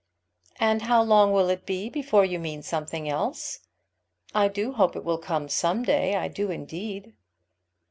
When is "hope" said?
4.73-4.95